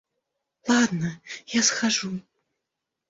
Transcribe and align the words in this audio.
Ладно, 0.67 1.11
я 1.53 1.61
схожу. 1.61 2.11